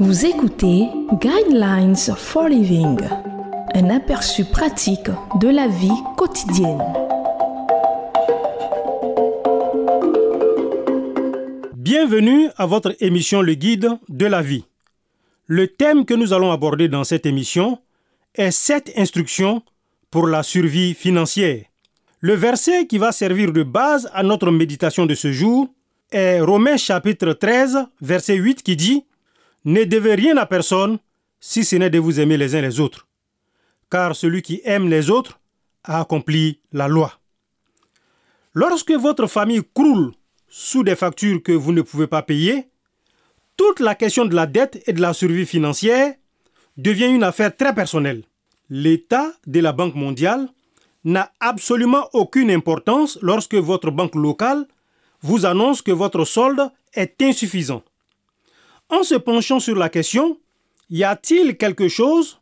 [0.00, 0.88] Vous écoutez
[1.20, 2.98] Guidelines for Living,
[3.74, 5.08] un aperçu pratique
[5.40, 6.82] de la vie quotidienne.
[11.76, 14.64] Bienvenue à votre émission Le Guide de la vie.
[15.46, 17.78] Le thème que nous allons aborder dans cette émission
[18.34, 19.62] est cette instructions
[20.10, 21.62] pour la survie financière.
[22.18, 25.68] Le verset qui va servir de base à notre méditation de ce jour
[26.10, 29.04] est Romains chapitre 13, verset 8 qui dit
[29.64, 30.98] Ne devez rien à personne
[31.40, 33.06] si ce n'est de vous aimer les uns les autres.
[33.90, 35.40] Car celui qui aime les autres
[35.84, 37.12] a accompli la loi.
[38.52, 40.12] Lorsque votre famille croule
[40.48, 42.68] sous des factures que vous ne pouvez pas payer,
[43.56, 46.14] toute la question de la dette et de la survie financière
[46.76, 48.24] devient une affaire très personnelle.
[48.68, 50.48] L'état de la Banque mondiale
[51.04, 54.66] n'a absolument aucune importance lorsque votre banque locale
[55.20, 57.82] vous annonce que votre solde est insuffisant.
[58.94, 60.38] En se penchant sur la question,
[60.88, 62.40] y a-t-il quelque chose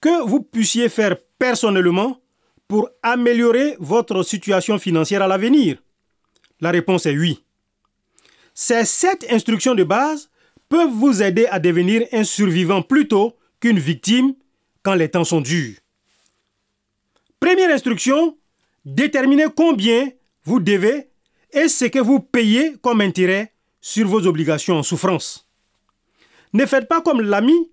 [0.00, 2.20] que vous puissiez faire personnellement
[2.68, 5.82] pour améliorer votre situation financière à l'avenir?
[6.60, 7.42] La réponse est oui.
[8.54, 10.30] Ces sept instructions de base
[10.68, 14.34] peuvent vous aider à devenir un survivant plutôt qu'une victime
[14.84, 15.78] quand les temps sont durs.
[17.40, 18.38] Première instruction,
[18.84, 20.08] déterminez combien
[20.44, 21.08] vous devez
[21.50, 25.47] et ce que vous payez comme intérêt sur vos obligations en souffrance.
[26.52, 27.70] Ne faites pas comme l'ami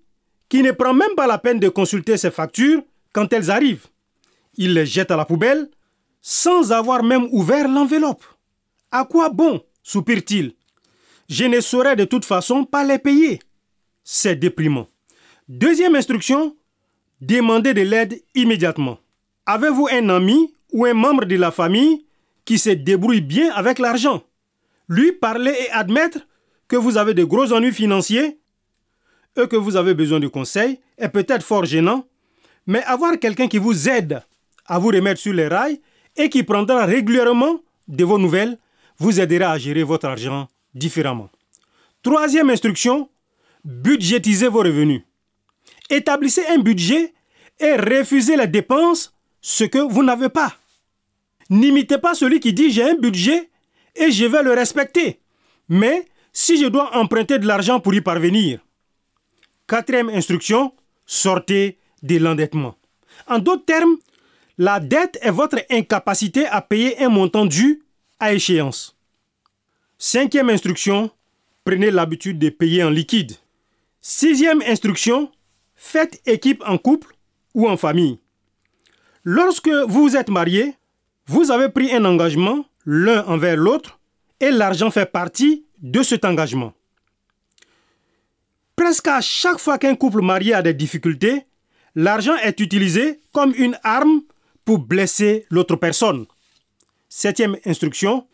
[0.48, 2.82] qui ne prend même pas la peine de consulter ses factures
[3.12, 3.86] quand elles arrivent.
[4.56, 5.68] Il les jette à la poubelle
[6.20, 8.24] sans avoir même ouvert l'enveloppe.
[8.90, 10.54] À quoi bon soupire-t-il?
[11.28, 13.40] Je ne saurais de toute façon pas les payer.
[14.04, 14.88] C'est déprimant.
[15.48, 16.56] Deuxième instruction,
[17.20, 18.98] demandez de l'aide immédiatement.
[19.46, 22.04] Avez-vous un ami ou un membre de la famille
[22.44, 24.22] qui se débrouille bien avec l'argent?
[24.88, 26.20] Lui parler et admettre
[26.68, 28.38] que vous avez de gros ennuis financiers
[29.36, 32.06] et que vous avez besoin de conseils est peut-être fort gênant,
[32.66, 34.22] mais avoir quelqu'un qui vous aide
[34.66, 35.80] à vous remettre sur les rails
[36.16, 38.58] et qui prendra régulièrement de vos nouvelles
[38.98, 41.28] vous aidera à gérer votre argent différemment.
[42.02, 43.08] Troisième instruction,
[43.64, 45.02] budgétisez vos revenus.
[45.90, 47.12] Établissez un budget
[47.60, 50.56] et refusez les dépenses ce que vous n'avez pas.
[51.50, 53.50] N'imitez pas celui qui dit j'ai un budget
[53.94, 55.20] et je vais le respecter.
[55.68, 58.65] Mais si je dois emprunter de l'argent pour y parvenir.
[59.66, 60.72] Quatrième instruction,
[61.06, 62.76] sortez de l'endettement.
[63.26, 63.96] En d'autres termes,
[64.58, 67.82] la dette est votre incapacité à payer un montant dû
[68.20, 68.96] à échéance.
[69.98, 71.10] Cinquième instruction,
[71.64, 73.32] prenez l'habitude de payer en liquide.
[74.00, 75.32] Sixième instruction,
[75.74, 77.14] faites équipe en couple
[77.54, 78.20] ou en famille.
[79.24, 80.74] Lorsque vous êtes marié,
[81.26, 83.98] vous avez pris un engagement l'un envers l'autre
[84.38, 86.72] et l'argent fait partie de cet engagement.
[88.76, 91.46] Presque à chaque fois qu'un couple marié a des difficultés,
[91.94, 94.20] l'argent est utilisé comme une arme
[94.66, 96.26] pour blesser l'autre personne.
[97.08, 98.26] Septième instruction,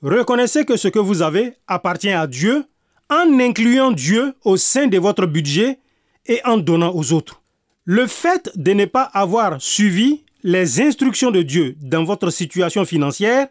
[0.00, 2.64] reconnaissez que ce que vous avez appartient à Dieu
[3.10, 5.80] en incluant Dieu au sein de votre budget
[6.26, 7.42] et en donnant aux autres.
[7.84, 13.48] Le fait de ne pas avoir suivi les instructions de Dieu dans votre situation financière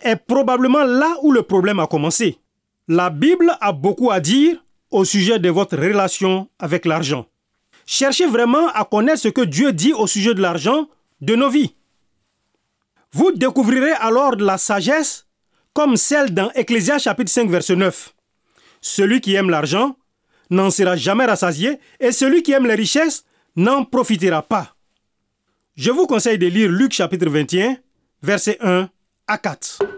[0.00, 2.38] est probablement là où le problème a commencé.
[2.88, 7.26] La Bible a beaucoup à dire au sujet de votre relation avec l'argent.
[7.86, 10.88] Cherchez vraiment à connaître ce que Dieu dit au sujet de l'argent
[11.20, 11.74] de nos vies.
[13.12, 15.26] Vous découvrirez alors la sagesse
[15.72, 18.14] comme celle dans Ecclésias chapitre 5 verset 9.
[18.80, 19.96] Celui qui aime l'argent
[20.50, 23.24] n'en sera jamais rassasié et celui qui aime les richesses
[23.56, 24.74] n'en profitera pas.
[25.76, 27.76] Je vous conseille de lire Luc chapitre 21,
[28.22, 28.88] versets 1
[29.26, 29.97] à 4.